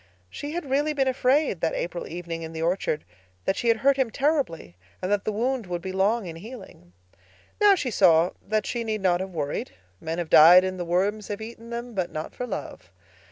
She 0.31 0.53
had 0.53 0.67
really 0.67 0.93
been 0.93 1.07
afraid, 1.07 1.61
that 1.61 1.75
April 1.75 2.07
evening 2.07 2.41
in 2.41 2.53
the 2.53 2.61
orchard, 2.63 3.03
that 3.45 3.55
she 3.55 3.67
had 3.67 3.77
hurt 3.77 3.97
him 3.97 4.09
terribly 4.09 4.75
and 4.99 5.11
that 5.11 5.25
the 5.25 5.31
wound 5.31 5.67
would 5.67 5.83
be 5.83 5.91
long 5.91 6.25
in 6.25 6.37
healing. 6.37 6.93
Now 7.61 7.75
she 7.75 7.91
saw 7.91 8.31
that 8.41 8.65
she 8.65 8.83
need 8.83 9.01
not 9.01 9.19
have 9.19 9.29
worried. 9.29 9.73
Men 9.99 10.17
have 10.17 10.31
died 10.31 10.63
and 10.63 10.79
the 10.79 10.85
worms 10.85 11.27
have 11.27 11.39
eaten 11.39 11.69
them 11.69 11.93
but 11.93 12.11
not 12.11 12.33
for 12.33 12.47
love. 12.47 12.89